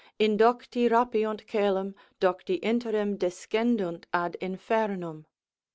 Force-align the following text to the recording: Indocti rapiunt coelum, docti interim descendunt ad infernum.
Indocti 0.19 0.89
rapiunt 0.89 1.45
coelum, 1.45 1.93
docti 2.19 2.55
interim 2.65 3.17
descendunt 3.17 4.07
ad 4.11 4.35
infernum. 4.41 5.25